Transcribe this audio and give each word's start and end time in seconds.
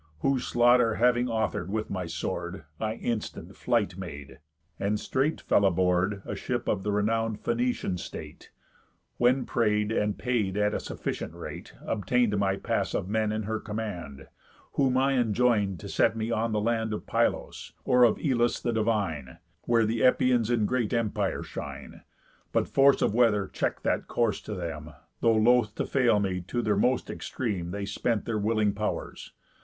Whose 0.21 0.47
slaughter 0.47 0.95
having 0.95 1.29
author'd 1.29 1.69
with 1.69 1.91
my 1.91 2.07
sword, 2.07 2.63
I 2.79 2.95
instant 2.95 3.55
flight 3.55 3.97
made, 3.99 4.39
and 4.79 4.99
straight 4.99 5.39
fell 5.39 5.63
aboard 5.63 6.23
A 6.25 6.33
ship 6.33 6.67
of 6.67 6.81
the 6.81 6.91
renown'd 6.91 7.43
Phœnician 7.43 7.99
state; 7.99 8.49
When 9.17 9.45
pray'r, 9.45 9.91
and 9.91 10.17
pay 10.17 10.49
at 10.59 10.73
a 10.73 10.79
sufficient 10.79 11.35
rate, 11.35 11.75
Obtain'd 11.85 12.35
my 12.35 12.55
pass 12.55 12.95
of 12.95 13.09
men 13.09 13.31
in 13.31 13.43
her 13.43 13.59
command; 13.59 14.27
Whom 14.71 14.97
I 14.97 15.13
enjoin'd 15.19 15.79
to 15.81 15.87
set 15.87 16.17
me 16.17 16.31
on 16.31 16.51
the 16.51 16.59
land 16.61 16.93
Of 16.95 17.05
Pylos, 17.05 17.73
or 17.85 18.03
of 18.03 18.17
Elis 18.17 18.59
the 18.59 18.73
divine, 18.73 19.37
Where 19.65 19.85
the 19.85 19.99
Epeïans 19.99 20.51
in 20.51 20.65
great 20.65 20.93
empire 20.93 21.43
shine. 21.43 22.01
But 22.51 22.67
force 22.67 23.03
of 23.03 23.13
weather 23.13 23.45
check'd 23.49 23.83
that 23.83 24.07
course 24.07 24.41
to 24.41 24.55
them, 24.55 24.93
Though 25.19 25.35
(loth 25.35 25.75
to 25.75 25.85
fail 25.85 26.19
me) 26.19 26.41
to 26.47 26.63
their 26.63 26.75
most 26.75 27.11
extreme 27.11 27.69
They 27.69 27.85
spent 27.85 28.25
their 28.25 28.39
willing 28.39 28.73
pow'rs. 28.73 29.33